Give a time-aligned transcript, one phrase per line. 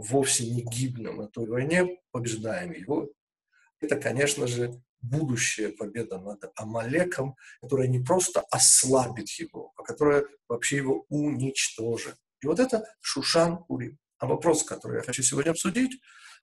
[0.00, 3.10] вовсе не гибнем той войне, побеждаем его.
[3.80, 10.76] Это, конечно же, будущая победа над Амалеком, которая не просто ослабит его, а которая вообще
[10.76, 12.16] его уничтожит.
[12.42, 13.98] И вот это Шушан Урим.
[14.18, 16.00] А вопрос, который я хочу сегодня обсудить,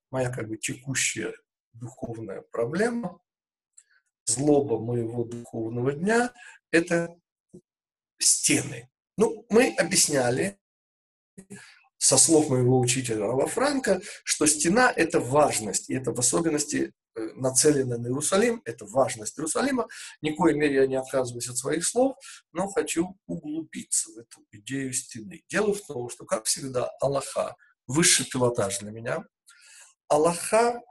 [0.09, 1.33] моя как бы текущая
[1.73, 3.19] духовная проблема,
[4.25, 6.33] злоба моего духовного дня–
[6.71, 7.15] это
[8.19, 8.89] стены.
[9.15, 10.59] Ну, мы объясняли
[11.97, 17.21] со слов моего учителя Рава Франка, что стена– это важность, и это в особенности э,
[17.35, 19.87] нацелено на Иерусалим, это важность Иерусалима.
[20.21, 22.15] Ни в коей мере я не отказываюсь от своих слов,
[22.53, 25.43] но хочу углубиться в эту идею стены.
[25.49, 27.55] Дело в том, что, как всегда, Аллаха–
[27.87, 29.25] высший пилотаж для меня.
[30.07, 30.81] Аллаха,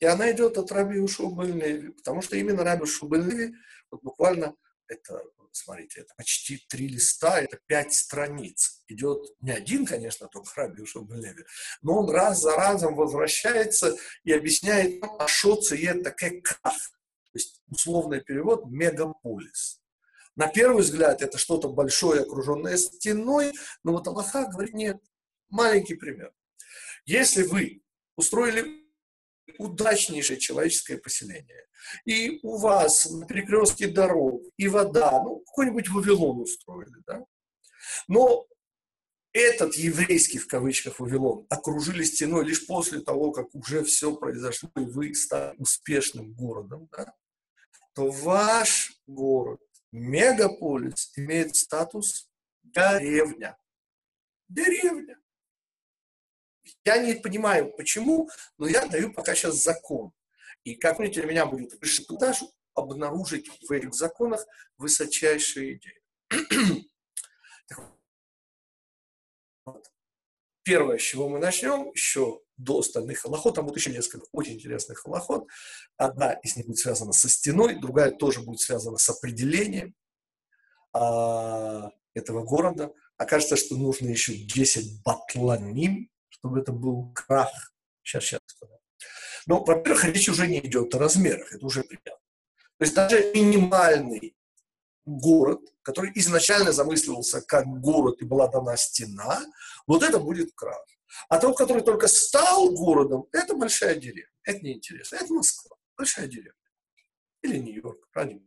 [0.00, 3.52] и она идет от Раби Ушубы потому что именно Раби Ушубы
[3.90, 4.54] вот буквально
[4.90, 5.22] это
[5.52, 8.82] смотрите, это почти три листа, это пять страниц.
[8.88, 11.44] Идет не один, конечно, только Раби Леви,
[11.82, 16.60] но он раз за разом возвращается и объясняет, а что это как.
[16.62, 19.80] То есть условный перевод «мегаполис».
[20.36, 24.98] На первый взгляд это что-то большое, окруженное стеной, но вот Аллаха говорит, нет,
[25.48, 26.32] маленький пример.
[27.04, 27.82] Если вы
[28.16, 28.89] устроили
[29.58, 31.66] удачнейшее человеческое поселение,
[32.04, 37.24] и у вас на перекрестке дорог, и вода, ну, какой-нибудь Вавилон устроили, да?
[38.08, 38.46] Но
[39.32, 44.80] этот еврейский, в кавычках, Вавилон окружили стеной лишь после того, как уже все произошло, и
[44.80, 47.14] вы стали успешным городом, да?
[47.94, 49.60] то ваш город,
[49.92, 52.28] мегаполис, имеет статус
[52.62, 53.56] деревня.
[54.48, 55.19] Деревня.
[56.84, 60.12] Я не понимаю, почему, но я даю пока сейчас закон.
[60.64, 62.42] И как видите, для меня будет высший пилотаж
[62.74, 64.46] обнаружить в этих законах
[64.78, 66.02] высочайшие идеи.
[70.62, 74.98] Первое, с чего мы начнем, еще до остальных холоход, там будет еще несколько очень интересных
[74.98, 75.48] холоход.
[75.96, 79.94] Одна из них будет связана со стеной, другая тоже будет связана с определением
[80.92, 82.92] а, этого города.
[83.16, 87.50] Окажется, что нужно еще 10 батланим, чтобы это был крах.
[88.02, 88.40] Сейчас, сейчас.
[89.46, 92.26] Но, во-первых, речь уже не идет о размерах, это уже приятно.
[92.78, 94.36] То есть даже минимальный
[95.04, 99.40] город, который изначально замысливался как город и была дана стена,
[99.86, 100.84] вот это будет крах.
[101.28, 104.30] А тот, который только стал городом, это большая деревня.
[104.44, 105.16] Это неинтересно.
[105.16, 106.54] Это Москва, большая деревня.
[107.42, 108.42] Или Нью-Йорк, правильно?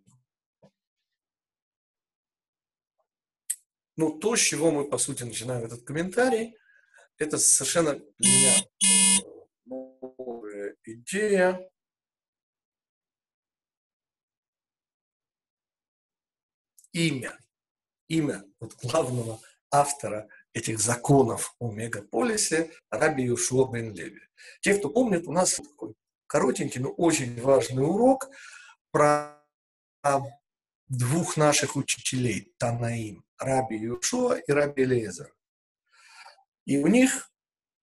[3.95, 6.57] Ну, то, с чего мы, по сути, начинаем этот комментарий,
[7.17, 9.23] это совершенно для меня
[9.65, 11.69] новая идея.
[16.91, 17.37] Имя.
[18.07, 19.39] Имя вот главного
[19.71, 24.21] автора этих законов о мегаполисе Раби Юшуа бен Леви.
[24.61, 25.95] Те, кто помнит, у нас такой
[26.27, 28.29] коротенький, но очень важный урок
[28.91, 29.43] про
[30.87, 35.33] двух наших учителей, Танаим, Раби Юшуа и Раби Лезер.
[36.65, 37.31] И у них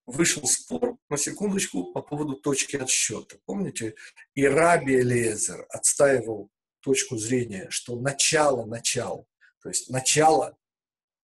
[0.06, 3.38] вышел спор, на секундочку, по поводу точки отсчета.
[3.44, 3.94] Помните?
[4.34, 9.26] И Раби Элиезер отстаивал точку зрения, что начало начал,
[9.62, 10.56] то есть начало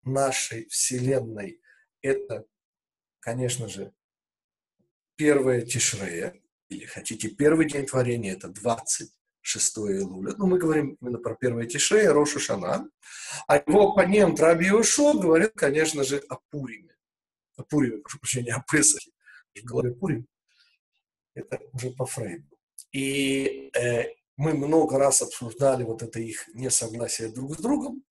[0.03, 1.61] нашей Вселенной–
[2.03, 2.45] это,
[3.21, 3.93] конечно же,
[5.17, 6.35] первое Тишрея,
[6.69, 10.35] или хотите, первый день творения– это 26 Илуля.
[10.37, 12.89] Ну, мы говорим именно про первое Тишрея, Роша Шана.
[13.47, 16.94] А его оппонент Раби Ушо говорит, конечно же, о Пуриме
[17.57, 19.11] о Пуриме, прошу прощения, о Песахе,
[19.55, 20.27] в голове Пурим,
[21.35, 22.49] это уже по Фрейду.
[22.93, 24.05] И э,
[24.37, 28.05] мы много раз обсуждали вот это их несогласие друг с другом,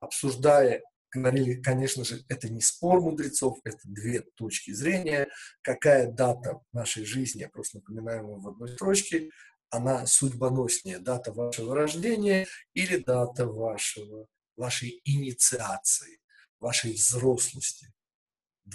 [0.00, 0.82] обсуждая,
[1.12, 5.28] говорили, конечно же, это не спор мудрецов, это две точки зрения,
[5.62, 9.30] какая дата в нашей жизни, я просто напоминаю вам в одной строчке,
[9.70, 14.26] она судьбоноснее, дата вашего рождения или дата вашего,
[14.56, 16.20] вашей инициации,
[16.58, 17.92] вашей взрослости.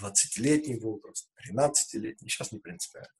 [0.00, 3.12] 20-летний возраст, 13-летний, сейчас не принципиально.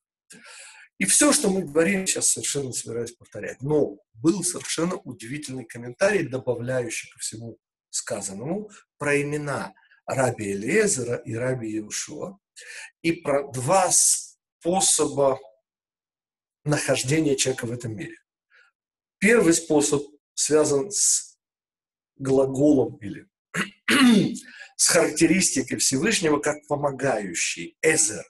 [0.99, 3.61] И все, что мы говорим, сейчас совершенно собираюсь повторять.
[3.63, 7.59] Но был совершенно удивительный комментарий, добавляющий ко всему
[7.91, 9.75] сказанному, про имена
[10.07, 12.39] Раби Элиезера и Раби Иешуа,
[13.03, 15.39] и про два способа
[16.65, 18.17] нахождения человека в этом мире.
[19.19, 20.03] Первый способ
[20.35, 21.39] связан с
[22.17, 23.29] глаголом или
[24.77, 28.25] с характеристикой Всевышнего как помогающий, Эзер.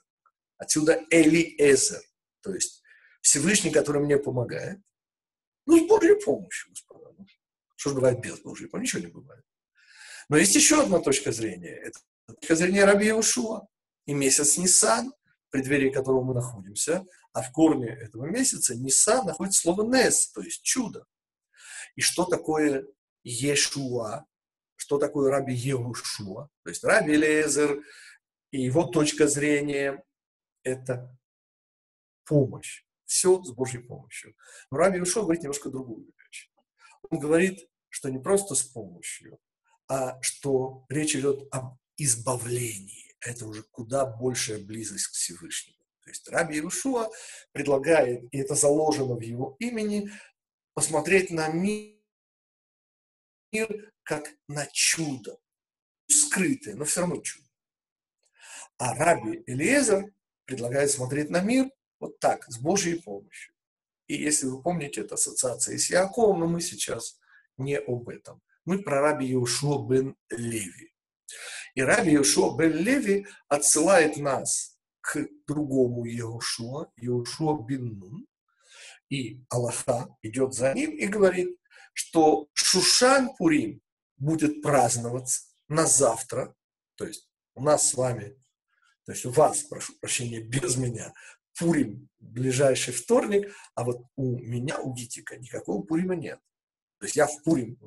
[0.57, 2.01] Отсюда Эли Эзер,
[2.41, 2.81] то есть
[3.21, 4.79] Всевышний, который мне помогает.
[5.65, 7.11] Ну, с Божьей помощью, господа.
[7.17, 7.25] Ну,
[7.75, 8.95] что же бывает без Божьей помощи?
[8.95, 9.43] Ничего не бывает.
[10.29, 11.73] Но есть еще одна точка зрения.
[11.73, 13.67] Это точка зрения Раби Иешуа.
[14.05, 15.11] И месяц Нисан
[15.55, 20.63] преддверии которого мы находимся, а в корне этого месяца Ниса находится слово Нес, то есть
[20.63, 21.05] чудо.
[21.95, 22.85] И что такое
[23.23, 24.25] Ешуа,
[24.85, 27.81] что такое Раби Егушуа, то есть Раби Лезер
[28.51, 30.03] и его точка зрения–
[30.63, 31.17] это
[32.23, 32.85] помощь.
[33.05, 34.35] Все с Божьей помощью.
[34.69, 36.51] Но Раби Егушуа говорит немножко другую вещь.
[37.09, 39.39] Он говорит, что не просто с помощью,
[39.87, 43.15] а что речь идет об избавлении.
[43.21, 45.79] Это уже куда большая близость к Всевышнему.
[46.03, 47.09] То есть Раби Иешуа
[47.53, 50.11] предлагает, и это заложено в его имени,
[50.75, 51.94] посмотреть на мир
[54.03, 55.37] как на чудо.
[56.07, 57.47] Скрытое, но все равно чудо.
[58.77, 60.13] А Раби Элиезер
[60.45, 61.69] предлагает смотреть на мир
[61.99, 63.53] вот так, с Божьей помощью.
[64.07, 67.19] И если вы помните, это ассоциация с Яковом, но мы сейчас
[67.57, 68.41] не об этом.
[68.65, 70.93] Мы про раби Иошуа бен Леви.
[71.73, 78.27] И раби Иошуа бен Леви отсылает нас к другому Иошуа, Иошуа бен Нун.
[79.09, 81.57] И Аллаха идет за ним и говорит,
[81.95, 83.81] что Шушан Пурим
[84.17, 86.53] будет праздноваться на завтра,
[86.95, 88.37] то есть у нас с вами,
[89.05, 91.13] то есть у вас, прошу прощения, без меня,
[91.57, 96.39] Пурим ближайший вторник, а вот у меня, у Гитика, никакого Пурима нет.
[96.99, 97.77] То есть я в Пурим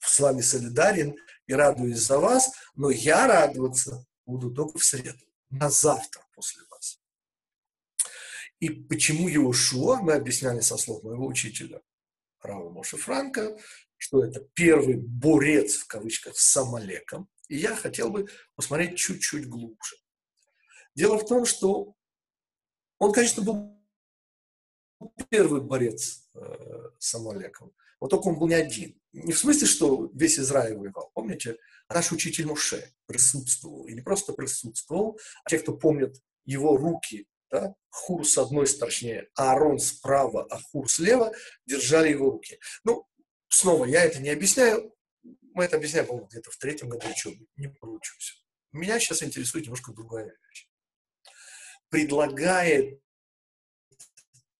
[0.00, 1.16] с вами солидарен
[1.46, 7.00] и радуюсь за вас, но я радоваться буду только в среду, на завтра после вас.
[8.60, 11.80] И почему Иошуа, мы объясняли со слов моего учителя
[12.46, 13.56] Рава Моша Франка,
[13.96, 17.28] что это первый борец, в кавычках, с Амалеком.
[17.48, 19.96] И я хотел бы посмотреть чуть-чуть глубже.
[20.94, 21.94] Дело в том, что
[22.98, 23.76] он, конечно, был
[25.28, 27.72] первый борец э, с Амалеком.
[28.00, 29.00] Вот только он был не один.
[29.12, 31.10] Не в смысле, что весь Израиль воевал.
[31.14, 31.56] Помните,
[31.88, 33.86] наш учитель Муше присутствовал.
[33.86, 38.66] И не просто присутствовал, а те, кто помнит его руки, да, Хур с одной
[39.36, 41.32] а Аарон справа, а Хур слева,
[41.64, 42.58] держали его руки.
[42.84, 43.06] Ну,
[43.48, 44.94] снова, я это не объясняю.
[45.54, 47.46] Мы это объясняем, по-моему, где-то в третьем году учебы.
[47.56, 48.44] Не получилось.
[48.72, 50.68] Меня сейчас интересует немножко другая вещь.
[51.88, 53.00] Предлагает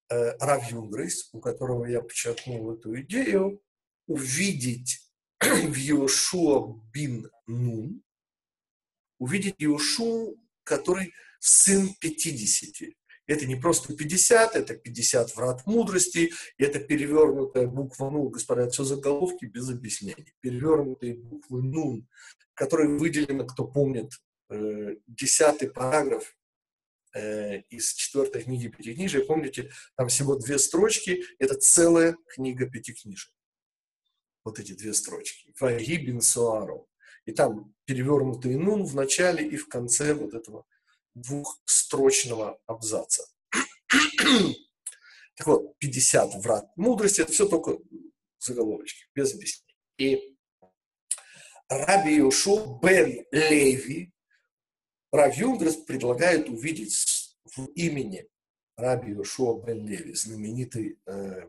[0.08, 3.62] э, Рав Юнгрис, у которого я подчеркнул эту идею,
[4.06, 5.00] увидеть
[5.40, 8.02] в Иошуа бин Нун,
[9.18, 11.12] увидеть Иошу, который
[11.48, 12.90] сын 50.
[13.26, 19.46] Это не просто 50, это 50 врат мудрости, это перевернутая буква «ну», господа, все заголовки
[19.46, 20.32] без объяснений.
[20.40, 22.06] Перевернутые буквы «нун»,
[22.54, 24.12] которые выделены, кто помнит,
[24.48, 26.36] э, десятый параграф
[27.16, 29.24] Э, из четвертой книги Пятикнижия.
[29.24, 33.32] Помните, там всего две строчки, это целая книга Пятикнижия.
[34.44, 35.50] Вот эти две строчки.
[35.58, 36.90] Ваги бин Суару.
[37.24, 40.66] И там перевернутый нун в начале и в конце вот этого
[41.16, 43.24] двухстрочного абзаца.
[45.34, 47.78] так вот, 50 врат мудрости, это все только
[48.38, 49.76] заголовочки, без объяснений.
[49.98, 50.36] И
[51.68, 54.12] Раби Иошуа бен Леви,
[55.10, 58.28] Рав Юнгрес предлагает увидеть в имени
[58.76, 61.48] Раби Йошуа бен Леви, знаменитый, э,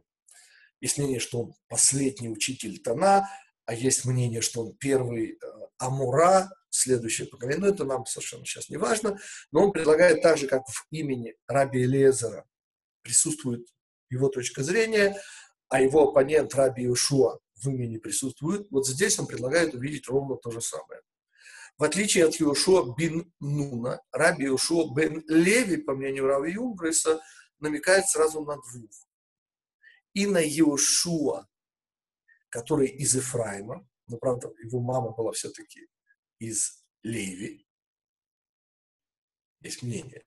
[0.80, 3.30] есть мнение, что он последний учитель Тана,
[3.66, 5.38] а есть мнение, что он первый э,
[5.78, 9.20] Амура, следующее поколение, но это нам совершенно сейчас не важно,
[9.52, 12.46] но он предлагает так же, как в имени Раби Элезера
[13.02, 13.68] присутствует
[14.10, 15.20] его точка зрения,
[15.70, 20.52] а его оппонент Раби Иошуа в имени присутствует, вот здесь он предлагает увидеть ровно то
[20.52, 21.02] же самое.
[21.78, 27.20] В отличие от Иошуа бин Нуна, Раби Иошуа бен Леви, по мнению Рави Юнгреса,
[27.60, 28.92] намекает сразу на двух.
[30.14, 31.48] И на Иошуа,
[32.50, 35.88] который из Ефраима, но, правда, его мама была все-таки
[36.40, 37.68] из Леви.
[39.62, 40.24] Есть мнение.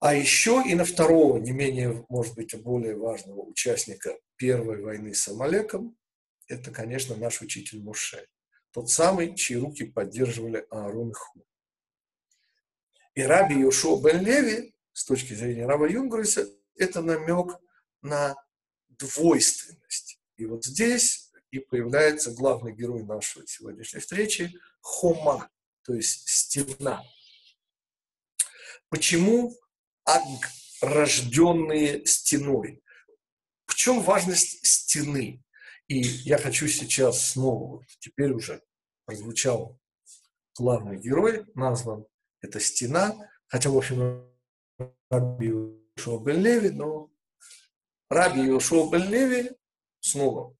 [0.00, 5.26] А еще и на второго, не менее, может быть, более важного участника первой войны с
[5.28, 5.96] Амалеком,
[6.46, 8.28] это, конечно, наш учитель Муше
[8.72, 11.44] тот самый, чьи руки поддерживали Аарон и Ху.
[13.14, 17.58] И Раби Йошуа бен Леви, с точки зрения Раба Юнгреса, это намек
[18.02, 18.36] на
[18.88, 20.20] двойственность.
[20.36, 25.50] И вот здесь и появляется главный герой нашей сегодняшней встречи– Хома,
[25.82, 27.04] то есть стена.
[28.88, 29.54] Почему
[30.04, 30.22] Аг,
[30.80, 32.82] рожденные стеной?
[33.66, 35.42] В чем важность стены?
[35.86, 38.62] И я хочу сейчас снова, теперь уже
[39.04, 39.78] прозвучал
[40.56, 42.06] главный герой, назван
[42.40, 44.30] это стена, хотя, в общем,
[45.10, 47.10] Раби Йошуа бен Леви, но
[48.10, 49.50] Раби Йошуа бен Леви
[50.00, 50.57] снова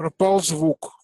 [0.00, 0.99] Пропал звук.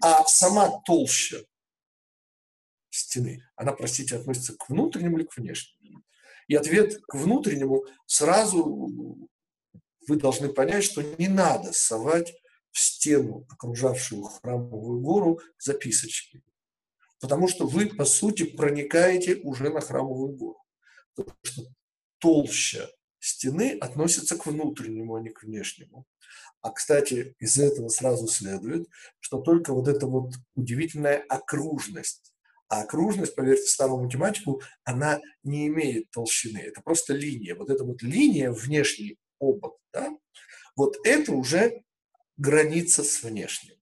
[0.00, 1.38] А сама толща
[2.90, 6.02] стены, она, простите, относится к внутреннему или к внешнему?
[6.48, 9.28] И ответ к внутреннему сразу
[10.06, 12.34] вы должны понять, что не надо совать
[12.70, 16.42] в стену, окружавшую храмовую гору, записочки.
[17.20, 20.62] Потому что вы, по сути, проникаете уже на храмовую гору.
[21.14, 21.62] Потому что
[22.18, 22.88] толща
[23.26, 26.06] стены относится к внутреннему, а не к внешнему.
[26.60, 28.88] А, кстати, из этого сразу следует,
[29.20, 32.32] что только вот эта вот удивительная окружность,
[32.68, 37.54] а окружность, поверьте старому математику, она не имеет толщины, это просто линия.
[37.54, 40.10] Вот эта вот линия, внешний обод, да,
[40.74, 41.82] вот это уже
[42.36, 43.74] граница с внешним.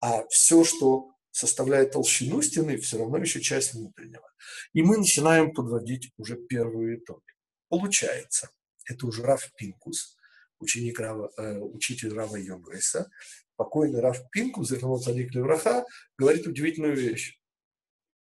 [0.00, 4.30] А все, что составляет толщину стены, все равно еще часть внутреннего.
[4.72, 7.22] И мы начинаем подводить уже первые итоги.
[7.68, 8.50] Получается,
[8.88, 10.16] это уже Раф Пинкус,
[10.58, 13.10] ученик Рава, э, учитель Рава Йонгрейса,
[13.56, 15.84] покойный Раф Пинкус, Зернот Садик Левраха,
[16.16, 17.38] говорит удивительную вещь,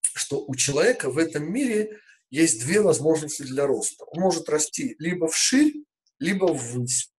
[0.02, 4.04] что у человека в этом мире есть две возможности для роста.
[4.06, 5.84] Он может расти либо вширь,
[6.20, 7.12] либо ввысь.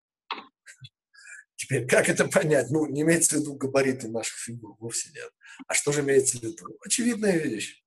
[1.57, 2.71] Теперь, как это понять?
[2.71, 5.31] Ну, не имеется в виду габариты наших фигур, вовсе нет.
[5.67, 6.78] А что же имеется в виду?
[6.85, 7.83] Очевидная вещь.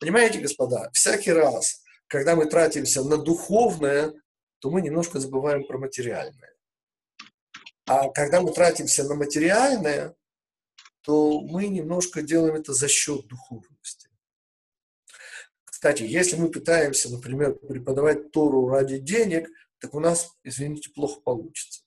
[0.00, 4.12] Понимаете, господа, всякий раз, когда мы тратимся на духовное,
[4.62, 6.54] то мы немножко забываем про материальное.
[7.84, 10.14] А когда мы тратимся на материальное,
[11.00, 14.08] то мы немножко делаем это за счет духовности.
[15.64, 21.82] Кстати, если мы пытаемся, например, преподавать Тору ради денег, так у нас, извините, плохо получится.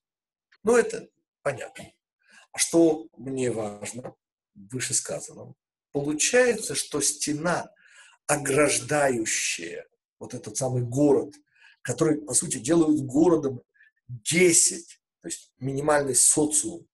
[0.63, 1.07] Ну, это
[1.43, 1.85] понятно.
[2.51, 4.17] А что мне важно,
[4.53, 5.55] вышесказанном?
[5.93, 7.71] Получается, что стена,
[8.27, 9.87] ограждающая
[10.19, 11.35] вот этот самый город,
[11.85, 13.61] который, по сути, делают городом
[14.07, 16.87] 10, то есть минимальный социум,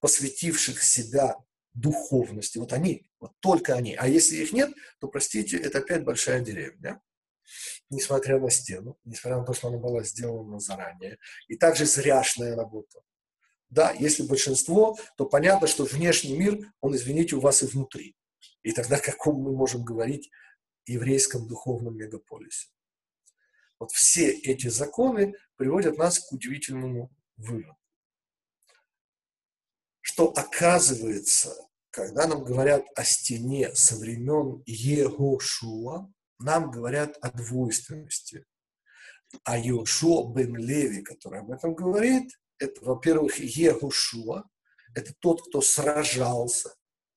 [0.00, 1.36] посвятивших себя
[1.74, 2.56] духовности.
[2.56, 3.94] Вот они, вот только они.
[3.94, 7.00] А если их нет, то, простите, это опять большая деревня.
[7.90, 11.18] Несмотря на стену, несмотря на то, что она была сделана заранее.
[11.46, 13.00] И также зряшная работа.
[13.68, 18.16] Да, если большинство, то понятно, что внешний мир, он, извините, у вас и внутри.
[18.62, 20.30] И тогда о каком мы можем говорить
[20.86, 22.68] еврейском духовном мегаполисе?
[23.78, 27.76] Вот все эти законы приводят нас к удивительному выводу.
[30.00, 31.54] Что оказывается,
[31.90, 38.44] когда нам говорят о стене со времен Егошуа, нам говорят о двойственности.
[39.44, 44.44] А Йошуа бен Леви, который об этом говорит, это, во-первых, Егушуа,
[44.94, 46.74] это тот, кто сражался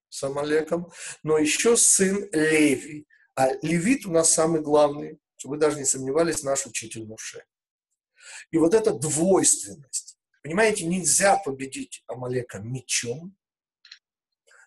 [0.10, 0.91] с Амалеком,
[1.24, 3.08] но еще сын Леви.
[3.36, 7.44] А левит у нас самый главный, чтобы вы даже не сомневались, наш учитель Муше.
[8.52, 10.20] И вот эта двойственность.
[10.44, 13.36] Понимаете, нельзя победить Амалека мечом,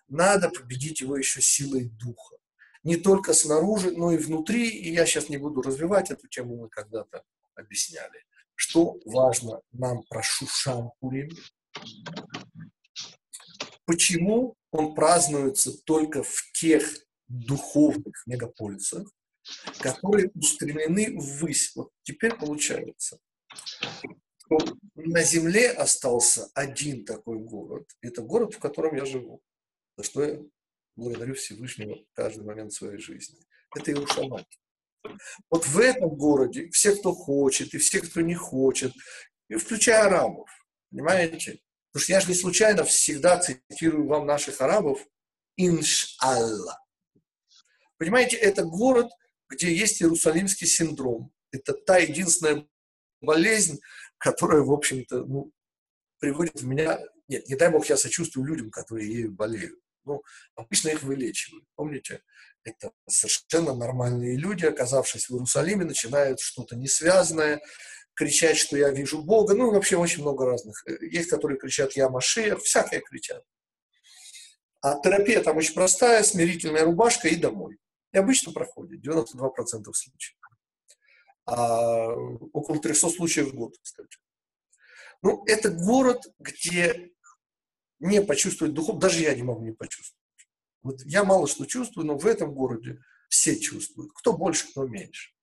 [0.09, 2.35] надо победить его еще силой духа.
[2.83, 4.69] Не только снаружи, но и внутри.
[4.69, 7.23] И я сейчас не буду развивать эту тему, мы когда-то
[7.55, 8.25] объясняли.
[8.53, 11.29] Что важно нам про Шушан Пурим?
[13.85, 16.85] Почему он празднуется только в тех
[17.29, 19.09] духовных мегаполисах,
[19.79, 21.75] которые устремлены ввысь.
[21.75, 23.19] Вот теперь получается,
[24.37, 24.57] что
[24.95, 27.89] на Земле остался один такой город.
[28.01, 29.41] Это город, в котором я живу.
[29.97, 30.41] За что я
[30.95, 33.39] благодарю Всевышнего каждый момент своей жизни.
[33.75, 34.45] Это Иерусалим.
[35.49, 38.93] Вот в этом городе все, кто хочет, и все, кто не хочет,
[39.49, 40.49] и включая арабов,
[40.89, 41.59] понимаете?
[41.91, 45.05] Потому что я же не случайно всегда цитирую вам наших арабов
[45.57, 46.79] «Иншалла».
[47.97, 49.11] Понимаете, это город,
[49.55, 51.31] где есть Иерусалимский синдром.
[51.51, 52.67] Это та единственная
[53.21, 53.79] болезнь,
[54.17, 55.51] которая, в общем-то, ну,
[56.19, 56.99] приводит в меня...
[57.27, 59.79] Нет, не дай бог, я сочувствую людям, которые ею болеют.
[60.03, 60.21] Ну,
[60.55, 61.65] обычно их вылечивают.
[61.75, 62.21] Помните,
[62.63, 67.61] это совершенно нормальные люди, оказавшись в Иерусалиме, начинают что-то несвязанное,
[68.15, 69.53] кричать, что я вижу Бога.
[69.55, 70.83] Ну, вообще очень много разных.
[71.01, 73.43] Есть, которые кричат «я Машех», всякое кричат.
[74.81, 77.77] А терапия там очень простая, смирительная рубашка и домой.
[78.15, 80.37] И обычно проходит, 92% случаев.
[81.45, 82.13] А
[82.53, 84.17] около 300 случаев в год, кстати.
[85.21, 87.11] Ну, это город, где
[87.99, 90.23] не почувствовать духов, даже я не могу не почувствовать.
[90.81, 94.13] Вот я мало что чувствую, но в этом городе все чувствуют.
[94.13, 95.33] Кто больше, кто меньше.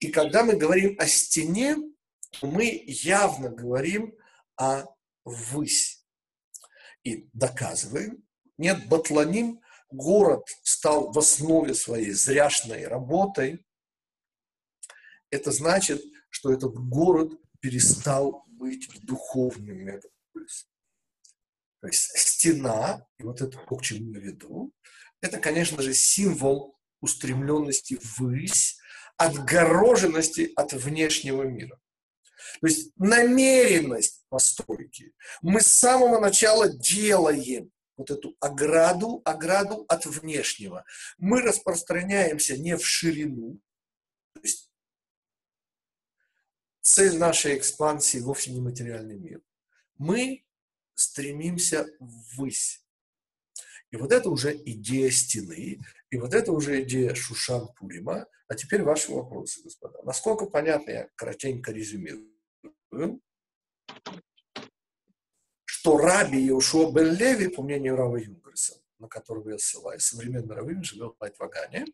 [0.00, 1.76] И когда мы говорим о стене,
[2.42, 4.16] мы явно говорим
[4.56, 4.84] о
[5.24, 6.04] высь.
[7.04, 8.26] И доказываем,
[8.58, 9.60] нет, Батланим,
[9.92, 13.64] город стал в основе своей зряшной работой.
[15.30, 20.68] Это значит, что этот город перестал быть духовным мегаполисом.
[21.80, 24.72] То есть стена, и вот это то, к чему я веду,
[25.20, 28.78] это, конечно же, символ устремленности ввысь,
[29.16, 31.78] отгороженности от внешнего мира.
[32.60, 35.14] То есть намеренность постройки.
[35.42, 40.84] Мы с самого начала делаем вот эту ограду, ограду от внешнего.
[41.18, 43.60] Мы распространяемся не в ширину.
[44.32, 44.70] То есть
[46.80, 49.42] цель нашей экспансии вовсе не материальный мир.
[49.98, 50.46] Мы
[50.94, 52.82] стремимся ввысь.
[53.90, 55.80] И вот это уже идея стены,
[56.10, 58.26] и вот это уже идея Шушан Пурима.
[58.48, 60.02] А теперь ваши вопросы, господа.
[60.04, 62.30] Насколько понятно, я коротенько резюмирую,
[65.80, 70.84] что Раби Иошуа бен Леви, по мнению Рава Юнгерса, на которого я ссылаюсь, современный раввин,
[70.84, 71.86] живет в Айтвагане,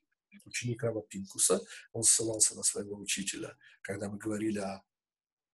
[0.45, 1.61] ученик Рава Пинкуса,
[1.93, 4.83] он ссылался на своего учителя, когда мы говорили о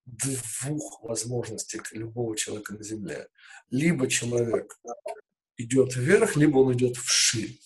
[0.07, 3.29] двух возможностях любого человека на Земле.
[3.69, 4.81] Либо человек
[5.59, 7.61] идет вверх, либо он идет вширь.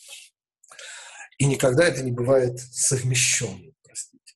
[1.39, 4.35] И никогда это не бывает совмещенным, простите.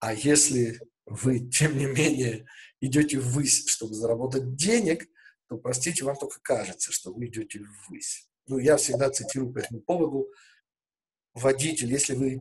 [0.00, 2.46] А если вы, тем не менее,
[2.80, 5.06] идете ввысь, чтобы заработать денег,
[5.48, 8.28] то, простите, вам только кажется, что вы идете ввысь.
[8.46, 10.28] Ну, я всегда цитирую по этому поводу
[11.34, 12.40] водитель, если вы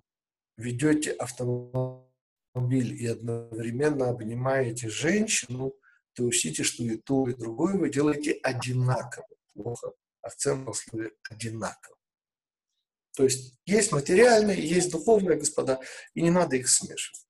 [0.57, 5.73] ведете автомобиль и одновременно обнимаете женщину,
[6.13, 9.93] то учтите, что и то, и другое вы делаете одинаково плохо
[10.25, 11.95] а в целом условия одинаковы.
[13.15, 15.79] То есть есть материальное, есть духовное, господа,
[16.15, 17.21] и не надо их смешивать.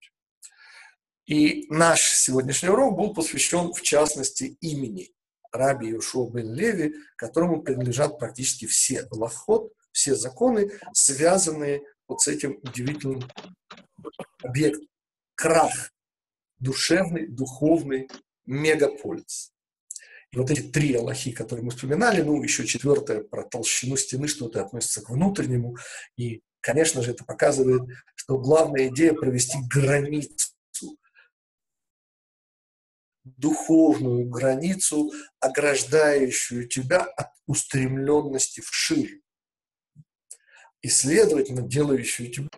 [1.26, 5.14] И наш сегодняшний урок был посвящен, в частности, имени
[5.58, 12.60] Раби Йошуа бен Леви, которому принадлежат практически все лохот, все законы, связанные вот с этим
[12.64, 13.24] удивительным
[14.44, 14.88] объектом.
[15.36, 15.92] Крах.
[16.60, 18.10] Душевный, духовный
[18.46, 19.52] мегаполис.
[20.32, 24.48] И вот эти три Аллахи, которые мы вспоминали, ну, еще четвертое про толщину стены, что
[24.48, 25.78] это относится к внутреннему.
[26.18, 27.84] И, конечно же, это показывает,
[28.16, 30.55] что главная идея провести границу,
[33.26, 39.22] духовную границу, ограждающую тебя от устремленности вширь.
[40.82, 42.50] И, следовательно, делающую тебя.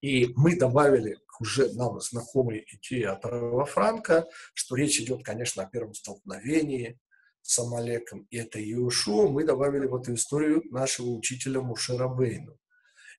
[0.00, 3.22] И мы добавили уже нам знакомой идее от
[3.70, 6.98] Франка, что речь идет, конечно, о первом столкновении
[7.42, 12.58] с Амалеком, и это Иешуа, мы добавили в эту историю нашего учителя Мушера Бейну.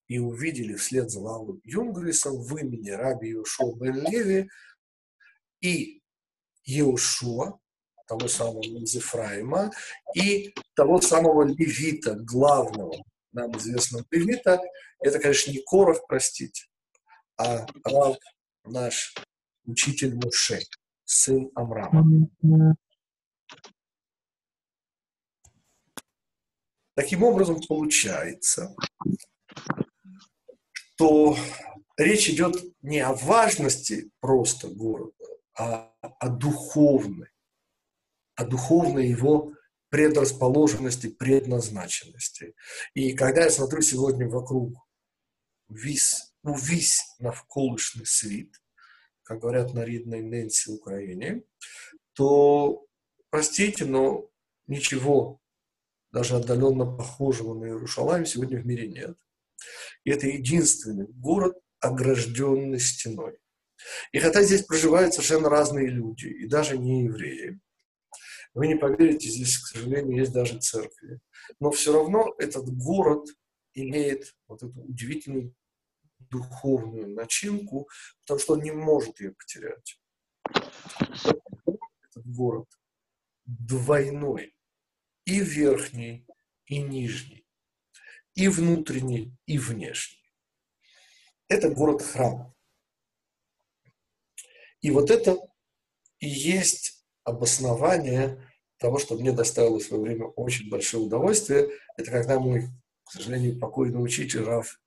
[0.07, 4.49] И увидели вслед за Лаву Юнгрисом в имени Раби Иешуа бен Леви
[5.61, 6.01] и
[6.65, 7.59] Иешуа,
[8.07, 8.95] того самого из
[10.15, 14.61] и того самого левита, главного, нам известного левита,
[14.99, 16.65] это, конечно, не Корах, простите,
[17.37, 18.17] а Рав
[18.63, 19.13] наш
[19.65, 20.61] учитель Муше,
[21.03, 22.05] сын Амрама.
[26.95, 28.73] Таким образом, получается,
[30.95, 31.35] что
[31.97, 35.11] речь идет не о важности просто города,
[35.57, 37.29] а о духовной,
[38.35, 39.53] о духовной его
[39.89, 42.55] предрасположенности, предназначенности.
[42.93, 44.73] И когда я смотрю сегодня вокруг
[45.69, 48.61] вис увесь навколишний світ,
[49.23, 51.41] как говорят на рідной Нэнси Украине,
[52.13, 52.85] то,
[53.29, 54.29] простите, но
[54.67, 55.41] ничего
[56.11, 59.17] даже отдаленно похожего на Иерушалаем сегодня в мире нет.
[60.03, 63.39] И это единственный город, огражденный стеной.
[64.11, 67.59] И хотя здесь проживают совершенно разные люди, и даже не евреи,
[68.53, 71.19] вы не поверите, здесь, к сожалению, есть даже церкви.
[71.59, 73.27] Но все равно этот город
[73.73, 75.53] имеет вот эту удивительную
[76.29, 77.89] духовную начинку,
[78.21, 79.99] потому что он не может ее потерять.
[80.49, 82.67] Этот город
[83.45, 84.55] двойной,
[85.25, 86.25] и верхний,
[86.65, 87.45] и нижний,
[88.33, 90.33] и внутренний, и внешний.
[91.47, 92.54] Это город-храм.
[94.85, 95.35] И вот это
[96.19, 98.39] и есть обоснование
[98.77, 101.71] того, что мне доставило в свое время очень большое удовольствие.
[101.97, 102.67] Это когда мой,
[103.03, 104.79] к сожалению, покойный учитель Раф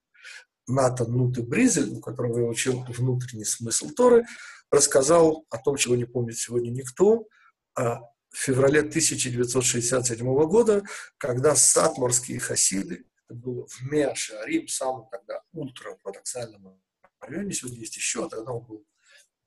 [0.69, 4.25] Натан Нуты Бризель, у которого я учил внутренний смысл Торы,
[4.71, 7.27] рассказал о том, чего не помнит сегодня никто,
[7.75, 7.99] о
[8.33, 10.85] феврале 1967 года,
[11.17, 16.81] когда сатморские хасиды, это было в Меаше, Рим, самом тогда ультраортодоксальном
[17.19, 18.87] районе, сегодня есть еще, а тогда он был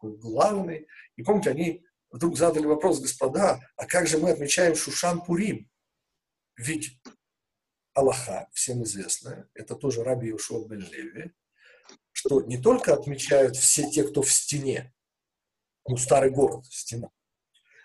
[0.01, 0.87] такой главный.
[1.15, 5.69] И помните, они вдруг задали вопрос, господа, а как же мы отмечаем Шушан Пурим?
[6.57, 6.99] Ведь
[7.93, 11.31] Аллаха, всем известная, это тоже Раби Юшуа бен Леви,
[12.11, 14.93] что не только отмечают все те, кто в стене,
[15.87, 17.09] ну, старый город, стена,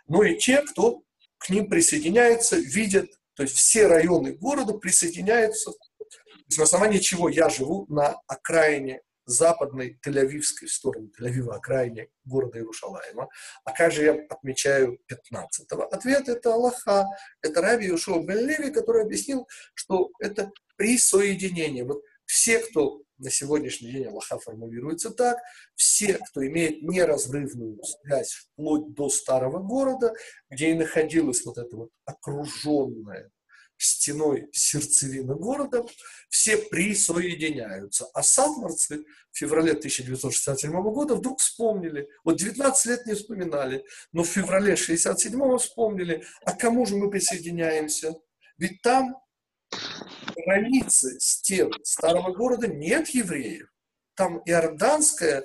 [0.07, 1.03] но и те, кто
[1.39, 5.73] к ним присоединяется, видят, то есть все районы города присоединяются,
[6.57, 13.29] на основании чего я живу на окраине западной Тель-Авивской стороны, Тель-Авива, окраине города Иерушалайма.
[13.65, 15.83] А как же я отмечаю 15-го?
[15.83, 17.07] Ответ– это Аллаха.
[17.43, 21.85] Это Раби Юшуа бен Леви, который объяснил, что это присоединение.
[21.85, 25.39] Вот все, кто на сегодняшний день Аллаха формулируется так,
[25.75, 30.15] все, кто имеет неразрывную связь вплоть до старого города,
[30.51, 33.31] где и находилась вот эта вот окруженная
[33.79, 35.85] стеной сердцевина города,
[36.29, 38.07] все присоединяются.
[38.15, 44.29] А садмарцы в феврале 1967 года вдруг вспомнили, вот 19 лет не вспоминали, но в
[44.29, 48.15] феврале 1967 вспомнили, а кому же мы присоединяемся?
[48.59, 49.17] Ведь там
[50.35, 53.69] границы стен старого города нет евреев.
[54.15, 55.43] Там иорданское,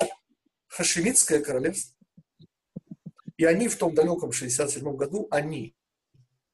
[0.67, 1.98] хашемитское королевство.
[3.36, 5.76] И они в том далеком 67 году, они,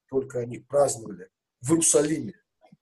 [0.10, 1.30] только они праздновали
[1.62, 2.34] в Иерусалиме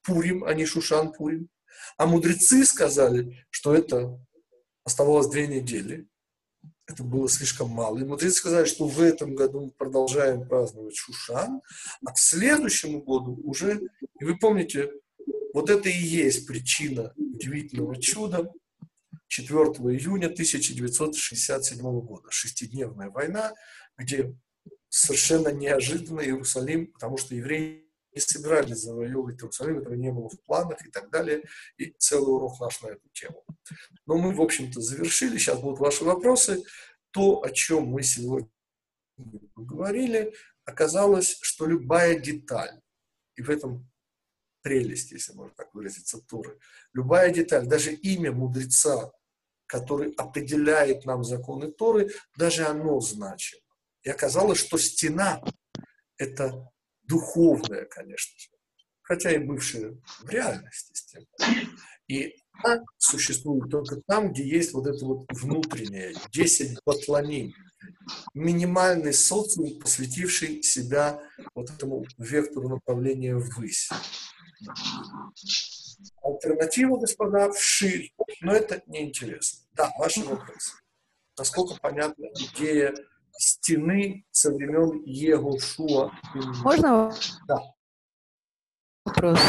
[0.03, 1.49] Пурим, а не Шушан Пурим.
[1.97, 4.19] А мудрецы сказали, что это
[4.83, 6.07] оставалось две недели.
[6.87, 7.97] Это было слишком мало.
[7.97, 11.61] И мудрецы сказали, что в этом году мы продолжаем праздновать Шушан,
[12.05, 13.81] а к следующему году уже,
[14.19, 14.91] и вы помните,
[15.53, 18.51] вот это и есть причина удивительного чуда
[19.27, 22.27] 4 июня 1967 года.
[22.29, 23.53] Шестидневная война,
[23.97, 24.35] где
[24.89, 27.84] совершенно неожиданно Иерусалим, потому что евреи
[28.15, 31.43] не собирались завоевывать Иерусалим, этого не было в планах и так далее,
[31.77, 33.45] и целый урок наш на эту тему.
[34.05, 36.63] Но мы, в общем-то, завершили, сейчас будут ваши вопросы.
[37.11, 38.49] То, о чем мы сегодня
[39.55, 40.33] говорили,
[40.65, 42.81] оказалось, что любая деталь,
[43.35, 43.89] и в этом
[44.61, 46.57] прелесть, если можно так выразиться, Туры,
[46.93, 49.11] любая деталь, даже имя мудреца,
[49.67, 53.61] который определяет нам законы Торы, даже оно значимо.
[54.03, 55.41] И оказалось, что стена–
[56.17, 56.69] это
[57.07, 58.49] духовная, конечно же,
[59.01, 61.27] хотя и бывшая в реальности.
[62.07, 67.53] И она существует только там, где есть вот это вот внутреннее, 10 батланим,
[68.33, 71.21] минимальный социум, посвятивший себя
[71.55, 73.89] вот этому вектору направления ввысь.
[76.21, 79.65] Альтернатива, господа, вширь, но это неинтересно.
[79.73, 80.73] Да, ваши вопросы.
[81.37, 82.95] Насколько понятна идея
[83.37, 86.11] стены со времен Егошуа.
[86.63, 87.13] Можно
[87.47, 87.59] да.
[89.05, 89.39] вопрос?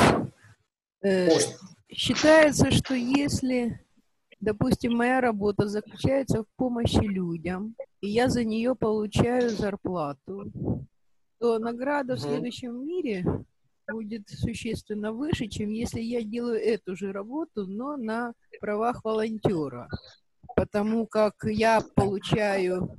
[1.02, 1.56] Можно.
[1.88, 3.80] Считается, что если,
[4.40, 10.52] допустим, моя работа заключается в помощи людям, и я за нее получаю зарплату,
[11.38, 12.20] то награда угу.
[12.20, 13.24] в следующем мире
[13.88, 19.88] будет существенно выше, чем если я делаю эту же работу, но на правах волонтера.
[20.56, 22.90] Потому как я получаю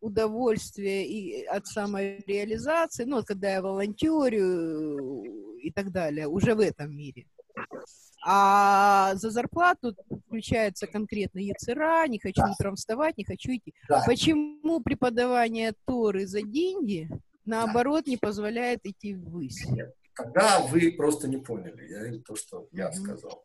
[0.00, 5.24] удовольствие и от самореализации, ну, когда я волонтерю
[5.60, 7.26] и так далее, уже в этом мире.
[8.24, 9.94] А за зарплату
[10.26, 13.74] включается конкретно яцера, не хочу утром вставать, не хочу идти.
[13.88, 14.02] Да.
[14.06, 17.08] Почему преподавание Торы за деньги,
[17.44, 19.66] наоборот, не позволяет идти ввысь?
[20.14, 23.44] Тогда вы просто не поняли я, то, что я сказал.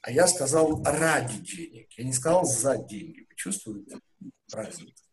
[0.00, 1.92] А я сказал ради денег.
[1.96, 3.20] Я не сказал за деньги.
[3.20, 3.98] Вы чувствуете
[4.52, 5.04] разницу?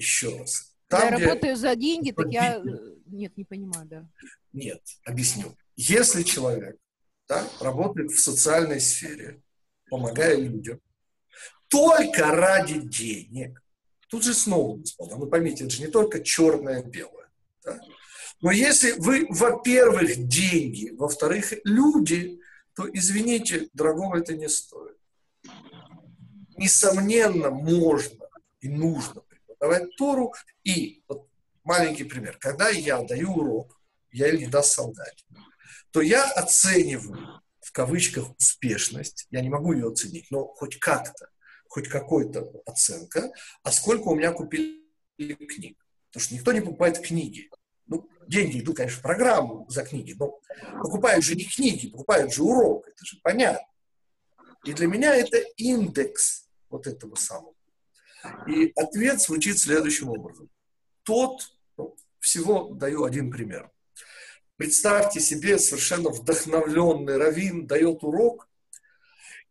[0.00, 0.72] Еще раз.
[0.88, 1.26] Там, я где...
[1.26, 2.56] работаю за деньги, так я...
[2.56, 2.62] Э,
[3.04, 4.08] нет, не понимаю, да.
[4.54, 5.54] Нет, объясню.
[5.76, 6.78] Если человек
[7.28, 9.42] да, работает в социальной сфере,
[9.90, 10.80] помогая людям,
[11.68, 13.62] только ради денег,
[14.08, 17.28] тут же снова, господа, ну поймите, это же не только черное-белое.
[17.62, 17.78] Да?
[18.40, 22.40] Но если вы, во-первых, деньги, во-вторых, люди,
[22.74, 24.96] то, извините, дорогого это не стоит.
[26.56, 28.26] Несомненно, можно
[28.62, 29.22] и нужно
[29.60, 30.34] преподавать Тору.
[30.64, 31.28] И вот
[31.64, 32.36] маленький пример.
[32.38, 35.24] Когда я даю урок, я или даст солдате,
[35.92, 41.28] то я оцениваю в кавычках успешность, я не могу ее оценить, но хоть как-то,
[41.68, 43.30] хоть какая-то оценка,
[43.62, 44.82] а сколько у меня купили
[45.18, 45.78] книг.
[46.08, 47.48] Потому что никто не покупает книги.
[47.86, 50.40] Ну, деньги идут, конечно, в программу за книги, но
[50.82, 53.66] покупают же не книги, покупают же урок, это же понятно.
[54.64, 57.54] И для меня это индекс вот этого самого.
[58.46, 60.48] И ответ звучит следующим образом.
[61.02, 61.42] Тот,
[61.76, 63.70] ну, всего даю один пример.
[64.56, 68.48] Представьте себе совершенно вдохновленный раввин дает урок,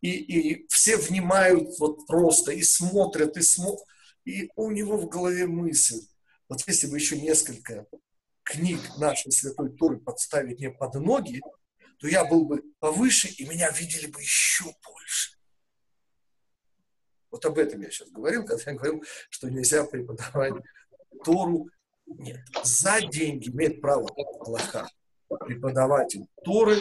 [0.00, 3.84] и, и все внимают вот просто, и смотрят, и смотрят,
[4.24, 6.00] и у него в голове мысль,
[6.48, 7.86] вот если бы еще несколько
[8.42, 11.40] книг нашей Святой Торы подставить мне под ноги,
[11.98, 15.39] то я был бы повыше, и меня видели бы еще больше.
[17.30, 20.54] Вот об этом я сейчас говорил, когда я говорил, что нельзя преподавать
[21.24, 21.68] Тору.
[22.06, 24.08] Нет, за деньги имеет право
[24.40, 24.88] Аллаха
[25.28, 26.76] преподаватель Торы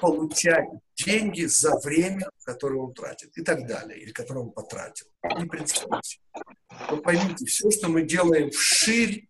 [0.00, 5.06] получать деньги за время, которое он тратит, и так далее, или которое он потратил.
[5.38, 6.02] Не принципиально.
[6.90, 9.28] Но поймите, все, что мы делаем вширь,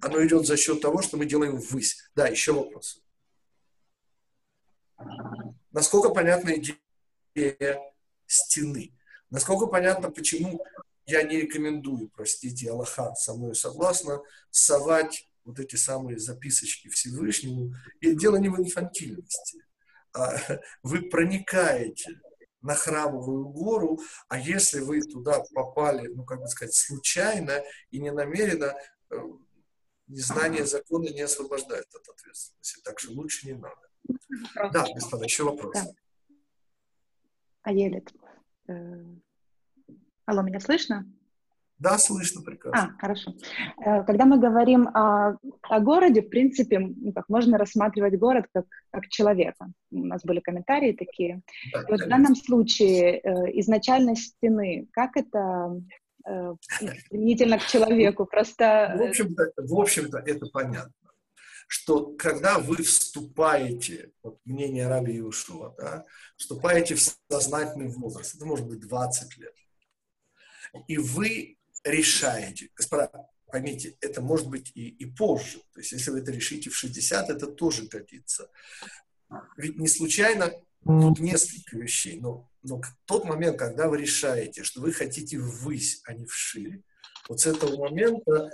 [0.00, 2.08] оно идет за счет того, что мы делаем ввысь.
[2.14, 3.02] Да, еще вопрос.
[5.72, 7.80] Насколько понятна идея
[8.26, 8.92] стены?
[9.30, 10.64] Насколько понятно, почему
[11.06, 17.74] я не рекомендую, простите, Аллаха со мной согласно, совать вот эти самые записочки Всевышнему.
[18.00, 19.62] И дело не в инфантильности.
[20.12, 20.36] А
[20.82, 22.20] вы проникаете
[22.60, 28.10] на храмовую гору, а если вы туда попали, ну, как бы сказать, случайно и не
[28.10, 28.74] намеренно,
[29.10, 29.16] э,
[30.08, 32.80] незнание закона не освобождает от ответственности.
[32.82, 33.80] Так что лучше не надо.
[34.72, 35.84] Да, господа, еще вопросы.
[35.84, 35.90] Да.
[37.62, 38.17] А Елит, э,
[38.68, 41.06] алло, меня слышно?
[41.78, 42.96] Да, слышно прекрасно.
[42.96, 43.34] А, хорошо.
[43.84, 48.64] Э, когда мы говорим о, о городе, в принципе, ну, как можно рассматривать город как,
[48.90, 49.68] как человека.
[49.92, 51.40] У нас были комментарии такие.
[51.72, 55.80] Да, вот в данном случае э, изначальность стены, как это
[56.26, 56.54] э,
[57.10, 58.26] применительно к человеку?
[58.26, 58.94] Просто...
[58.98, 60.92] В общем-то, в общем-то это понятно
[61.68, 68.66] что когда вы вступаете, вот мнение Раби Иушуа, да, вступаете в сознательный возраст, это может
[68.66, 69.54] быть 20 лет,
[70.88, 72.70] и вы решаете.
[72.74, 73.10] Господа,
[73.46, 75.58] поймите, это может быть и, и позже.
[75.74, 78.50] То есть, если вы это решите в 60, это тоже годится.
[79.58, 80.50] Ведь не случайно
[80.84, 86.14] тут несколько вещей, но, но тот момент, когда вы решаете, что вы хотите ввысь, а
[86.14, 86.80] не вширь,
[87.28, 88.50] вот с этого момента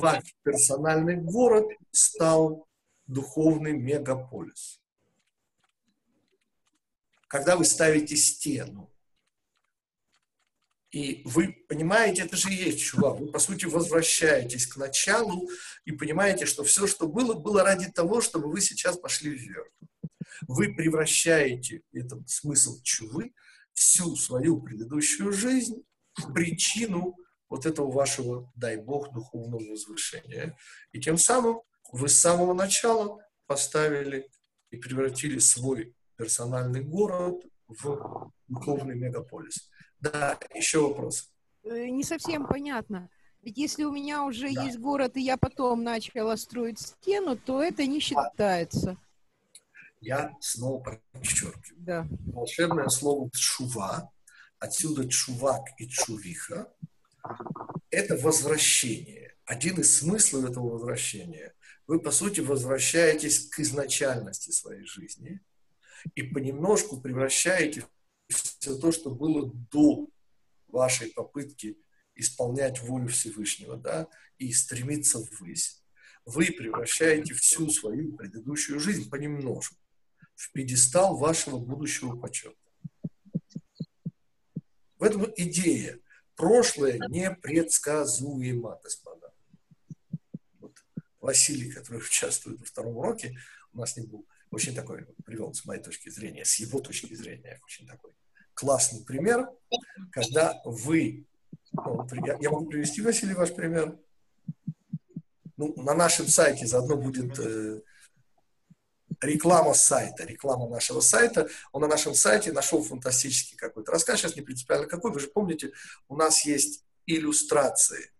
[0.00, 2.66] ваш персональный город стал
[3.06, 4.80] духовный мегаполис.
[7.28, 8.92] Когда вы ставите стену,
[10.90, 13.12] и вы понимаете, это же есть чува.
[13.12, 15.48] Вы, по сути, возвращаетесь к началу
[15.84, 19.68] и понимаете, что все, что было, было ради того, чтобы вы сейчас пошли вверх.
[20.48, 23.32] Вы превращаете, это смысл чувы,
[23.72, 25.84] всю свою предыдущую жизнь
[26.14, 27.16] в причину
[27.48, 30.56] вот этого вашего, дай Бог, духовного возвышения.
[30.92, 31.60] И тем самым
[31.92, 34.28] вы с самого начала поставили
[34.70, 39.70] и превратили свой персональный город в духовный мегаполис.
[40.00, 41.30] Да, еще вопрос.
[41.64, 43.08] Э, не совсем понятно.
[43.42, 44.64] Ведь если у меня уже да.
[44.64, 48.96] есть город, и я потом начала строить стену, то это не считается.
[50.00, 51.62] Я снова подчеркиваю.
[51.76, 52.06] Да.
[52.32, 54.10] Волшебное слово «чува»,
[54.58, 56.72] отсюда «чувак» и «чувиха»,
[57.90, 59.34] это возвращение.
[59.44, 61.54] Один из смыслов этого возвращения.
[61.86, 65.40] Вы, по сути, возвращаетесь к изначальности своей жизни
[66.14, 67.86] и понемножку превращаете
[68.28, 70.08] все то, что было до
[70.68, 71.78] вашей попытки
[72.16, 74.08] исполнять волю Всевышнего, да,
[74.38, 75.82] и стремиться ввысь,
[76.24, 79.76] вы превращаете всю свою предыдущую жизнь понемножку
[80.34, 82.56] в пьедестал вашего будущего почета.
[84.98, 86.00] В этом идея.
[86.36, 89.32] Прошлое непредсказуемо, господа.
[90.60, 90.72] Вот
[91.20, 93.38] Василий, который участвует во втором уроке,
[93.72, 97.58] у нас не был очень такой, привел с моей точки зрения, с его точки зрения,
[97.64, 98.12] очень такой
[98.56, 99.48] классный пример,
[100.10, 101.26] когда вы,
[101.72, 102.06] ну,
[102.40, 103.98] я, могу привести, Василий, ваш пример?
[105.56, 107.80] Ну, на нашем сайте заодно будет э,
[109.26, 111.48] реклама сайта, реклама нашего сайта.
[111.72, 115.72] Он на нашем сайте нашел фантастический какой-то рассказ, сейчас не принципиально какой, вы же помните,
[116.08, 118.10] у нас есть иллюстрации,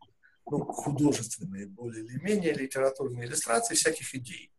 [0.50, 4.52] ну, художественные более или менее, литературные иллюстрации всяких идей.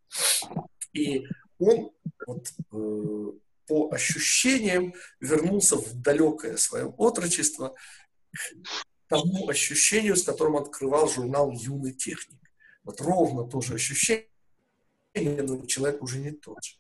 [0.94, 1.26] И
[1.60, 1.92] он
[2.26, 3.32] вот, э,
[3.68, 7.76] по ощущениям вернулся в далекое свое отрочество
[8.32, 12.40] к тому ощущению, с которым открывал журнал «Юный техник».
[12.84, 14.28] Вот ровно то же ощущение,
[15.26, 16.76] но человек уже не тот же.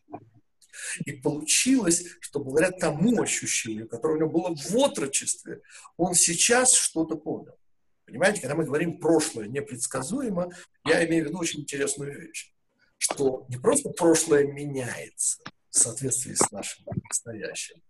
[1.05, 5.61] И получилось, что благодаря тому ощущению, которое у него было в отрочестве,
[5.97, 7.57] он сейчас что-то понял.
[8.05, 10.51] Понимаете, когда мы говорим «прошлое непредсказуемо»,
[10.85, 12.53] я имею в виду очень интересную вещь,
[12.97, 17.81] что не просто прошлое меняется в соответствии с нашим настоящим,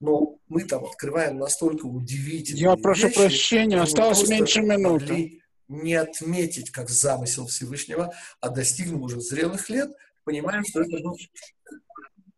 [0.00, 5.40] но мы там открываем настолько удивительные Я прошу вещи, прощения, осталось меньше минуты.
[5.68, 9.90] Не отметить как замысел Всевышнего, а достигнув уже зрелых лет,
[10.24, 11.16] понимаем, что это был...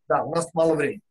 [0.09, 1.03] Да, у нас мало времени.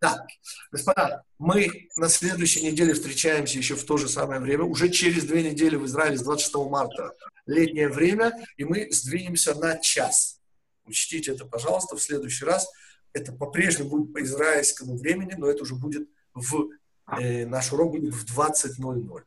[0.00, 0.26] Да,
[0.72, 5.42] господа, мы на следующей неделе встречаемся еще в то же самое время, уже через две
[5.42, 10.40] недели в Израиле с 26 марта, летнее время, и мы сдвинемся на час.
[10.84, 12.70] Учтите это, пожалуйста, в следующий раз.
[13.12, 16.70] Это по-прежнему будет по израильскому времени, но это уже будет в...
[17.18, 19.22] Э, наш урок будет в 20.00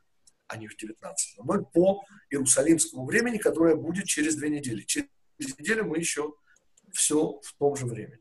[0.54, 4.82] а не в 19.00 по иерусалимскому времени, которое будет через две недели.
[4.82, 5.10] Через
[5.58, 6.36] неделю мы еще
[6.92, 8.12] все в том же времени.